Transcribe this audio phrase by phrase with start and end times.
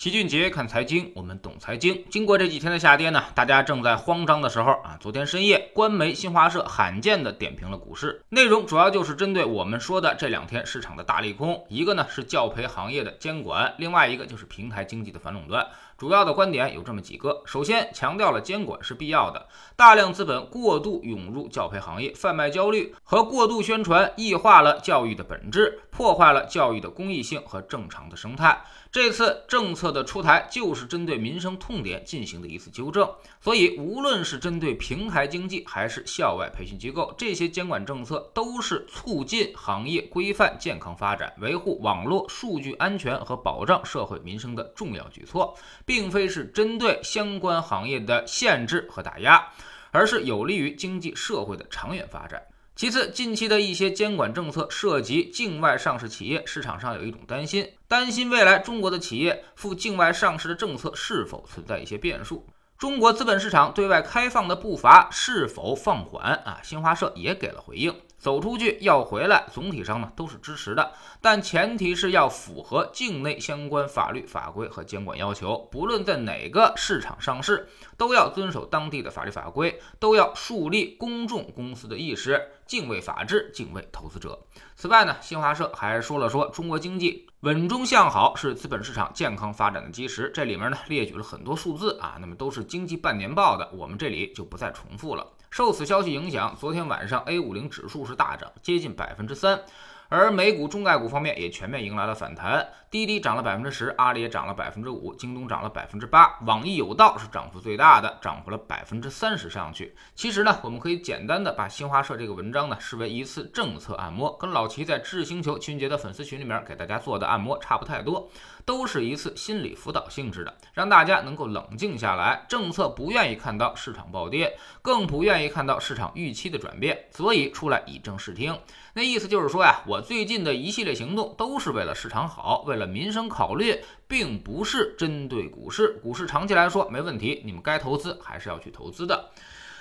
[0.00, 2.02] 齐俊杰看财经，我们懂财经。
[2.08, 15.66] 经过这几天的下跌呢，大家正在慌张的时候啊，昨天深夜，官媒新华社罕见的点评了股市，内容主要就是针对我们说的这两天市场的大利空，一个呢是教培行业的监管，另外一个就是平台经济的反垄断。
[15.98, 28.64] 主要的观点有这么几个：首先，强调了监管是必要的，大量资本过度涌入教培行业，贩卖焦虑和过度宣传异化了教育的本质，破坏了教育的公益性和正常的生态。
[28.92, 33.08] 这次政策的出台就是针对民生痛点进行的一次纠正，
[33.40, 45.56] 所以无论是针对平台经济还是校外培训机构，这些监管政策都是促进行业规范健康发展、维护网络数据安全和保障社会民生的重要举措。
[45.86, 49.44] 并非是针对相关行业的限制和打压，
[49.92, 52.42] 而是有利于经济社会的长远发展。
[52.80, 62.46] 其次，近期的一些监管政策涉及境外上市企业，市场上有一种担心，担心未来中国的企业赴境外上市的政策是否存在一些变数。
[62.78, 66.60] 中国资本市场对外开放的步伐是否放缓啊？
[66.62, 67.94] 新华社也给了回应。
[68.20, 75.66] 走出去要回来，总体上呢都是支持的，但前提是要符合境内相关法律法规和监管要求。
[75.72, 84.38] 不论在哪个市场上市，都要遵守当地的法律法规，都要树立公众公司的意识，敬畏法治，敬畏投资者。
[84.76, 90.30] 此外呢，新华社还说了说，中国经济稳中向好是资本市场健康发展的基石。
[90.34, 95.26] 这里面呢列举了很多数字啊，那么都是经济半年报的，我们这里就不再重复了。
[95.50, 99.60] 受此消息影响，昨天晚上 A 五零指数是大涨，接近百分之三。
[100.08, 109.94] 而美股中概股方面也全面迎来了反弹，滴滴涨了百分之十，阿里也涨了百分之五，京东涨了百分之八，网易有道是涨幅最大的，涨幅了百分之三十上去。
[110.16, 118.28] 其实呢，我们可以简单的把新华社这个文章呢视为一次政策按摩，跟老齐在知识星球秦杰的粉丝群里面给大家做的按摩差不太多，
[118.70, 122.46] 都是一次心理辅导性质的，让大家能够冷静下来。
[122.48, 128.56] 政策不愿意看到市场暴跌，更不愿意看到市场预期的转变，所以出来以正视听。
[128.94, 135.98] 那意思就是说呀，我最近的一系列行动都是为了市场好，为了民生考虑，并不是针对股市。
[136.00, 139.30] 股市长期来说没问题，你们该投资还是要去投资的。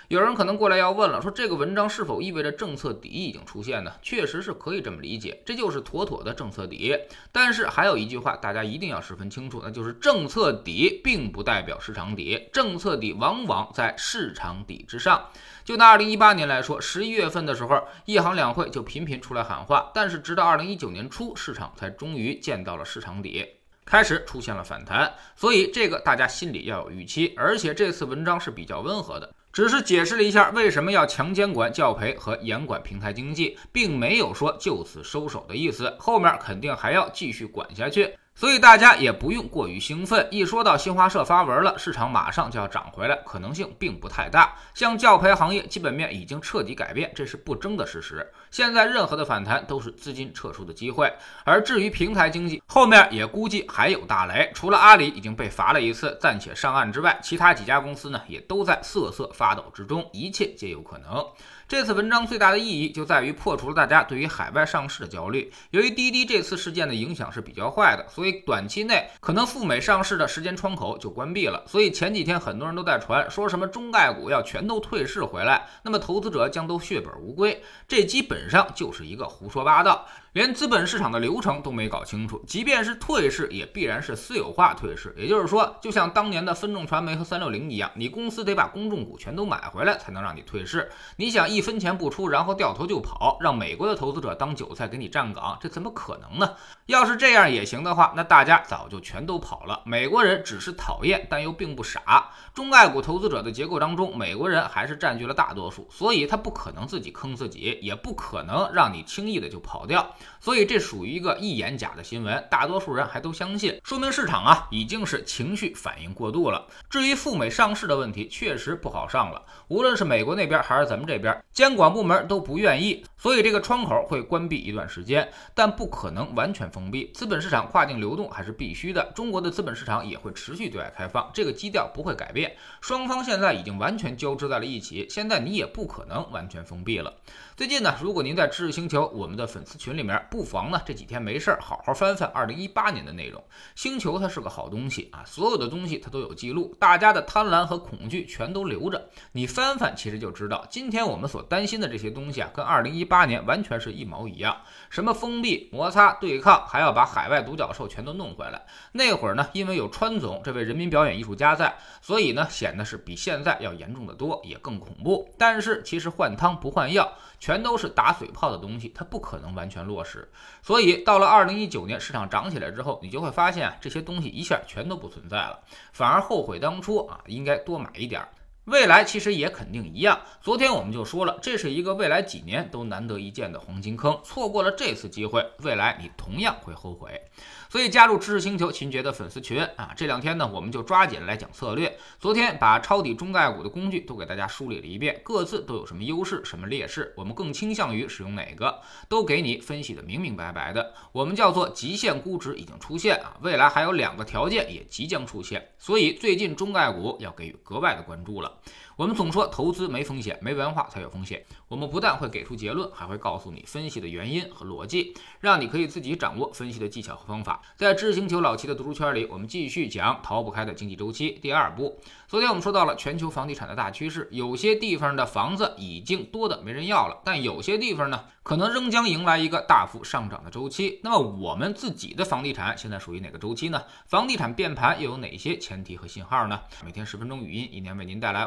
[0.10, 3.94] 有人可能过来要问了，说这个文章是否意味着政策底已经出现呢？
[4.02, 6.98] 确实是可以这么理解，这就是妥妥的政策底。
[7.32, 15.30] 但是还有一句话，大家一定要十分清楚，那就是政策底并不代表市场底，政策底往往在市场底之上。
[15.64, 23.46] 就拿二零一八年来说，十一月份的时候，一行两会就频频出来喊话，但是直到二零一九年初，市场才终于见到了市场底，
[23.86, 25.14] 开始出现了反弹。
[25.36, 29.32] 所以这个大家心里要有预期，而且这次文章是比较温和的。
[29.52, 38.16] 只是解释了一下为什么要强监管教培和严管平台经济，并没有说就此收手的意思，后面肯定还要继续管下去。
[38.40, 44.56] 所以大家也不用过于兴奋，一说到新华社发文了，市场马上就要涨回来，可能性并不太大。
[44.74, 48.26] 像教培行业基本面已经彻底改变，这是不争的事实。
[48.50, 51.12] 现在任何的反弹都是资金撤出的机会。
[51.44, 54.50] 而至于平台经济，后面也估计还有大雷。
[54.54, 61.28] 除了阿里已经被罚了一次，暂且上岸之外，其他几家公司呢也都在瑟瑟发抖之中，一切皆有可能。
[61.68, 65.54] 这次文章最大的意义就在于破除了大家对于海外上市的焦虑。
[65.70, 71.64] 由于滴滴这次事件的影响是比较坏的，所以短期内可能赴美上市的时间窗口就关闭了。
[71.68, 77.62] 所以前几天很多人都在传说什么中概股要全都退市回来，那么投资者将都血本无归。
[77.88, 80.06] 这基本上就是一个胡说八道。
[80.34, 85.12] 连资本市场的流程都没搞清楚，即便是退市，也必然是私有化退市。
[85.18, 90.88] 也就是说，就像当年的分众传媒和三六零一样，你公司得把公众股全都买回来，才能让你退市。
[91.16, 96.54] 你想一分钱不出，然后掉头就跑，让美国的投资者当韭菜给你站岗，这怎么可能呢？
[96.86, 99.82] 要是这样也行的话，那大家早就全都跑了。
[99.86, 102.30] 美国人只是讨厌，但又并不傻。
[102.54, 110.14] 中概股投资者的结构当中，美国人还是占据了大多数，所以他不可能自己坑自己，也不可能让你轻易的就跑掉。
[110.42, 116.68] 所以这属于一个一眼假的新闻，大多数人还都相信，说明市场啊已经是情绪反应过度了。
[116.90, 127.10] 至于赴美上市的问题，确实不好上了，无论是美国那边还是咱们这边，监管部门都不愿意，所以这个窗口会关闭一段时间，但不可能完全封闭。
[127.14, 132.56] 资本市场跨境流流动还是必须的，中国的资本市场也会持续对外开放，这个基调不会改变。
[132.82, 137.14] 双方现在已经完全交织在了一起，现在你也不可能完全封闭了。
[137.56, 143.44] 最近呢，如果您在知识星球我们的粉丝群里面，不妨呢这几天没事儿好好翻翻二零一八年的内容。
[143.76, 149.10] 星球它是个好东西啊，所有的东西它都有记录，大家的贪婪和恐惧全都留着。
[149.34, 154.56] 你翻翻，其实就知道，今天我们所担心的这些东西啊，跟二零一八年完全是一毛一样。
[154.90, 158.62] 什么封闭、摩擦、对抗，还要把海外独角兽全都弄回来。
[158.94, 165.28] 那会儿呢，因为有川总这位人民表演艺术家在，所以呢显得是比现在要严重的多，也更恐怖。
[165.38, 170.32] 但是其实换汤不换药，全都是打嘴炮的东西，它不可能完全落实。
[170.62, 175.60] 所以到了二零一九年市场涨起来之后，你就会发现这些东西一下全都不存在了，
[175.92, 178.30] 反而后悔当初啊，应该多买一点儿。
[178.70, 180.22] 未来其实也肯定一样。
[180.42, 187.20] 昨天我们就说了，这是一个未来几年都难得一见的黄金坑，错过了这次机会，未来你同样会后悔。
[187.68, 191.98] 所以加入知识星球秦杰的粉丝群啊，这两天呢，我们就抓紧来讲策略。
[192.20, 200.94] 昨天把抄底中概股的工具都给大家梳理了一遍，各自都有什么优势、什么劣势，我们更倾向于使用哪个，都给你分析的明明白白的。
[201.12, 208.59] 我们叫做极限估值已经出现啊，未来还有两个条件也即将出现，所以最近中概股要给予格外的关注了。
[208.96, 211.46] 我们总说投资没风险，没文化才有风险。
[211.68, 217.62] 我们不但会给出结论，还会告诉你分析的原因和逻辑，让你可以自己掌握分析的技巧和方法。
[217.78, 222.00] 在知星球老七的读书圈里，我们继续讲逃不开的经济周期第二步。
[222.28, 231.00] 昨天我们说到了全球房地产的大趋势，有些地方的房子已经多的没人要了，但有些地方呢，可能仍将迎来一个大幅上涨的周期。
[231.04, 233.82] 那么我们自己的房地产现在属于哪个周期呢？
[234.06, 236.60] 房地产变盘又有哪些前提和信号呢？
[236.84, 238.46] 每天十分钟语音，一年为您带来